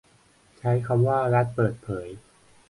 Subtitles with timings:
[0.59, 2.07] ใช้คำว่ารัฐเปิดเผย